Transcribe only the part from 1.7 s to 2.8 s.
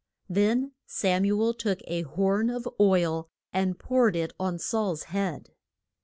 a horn of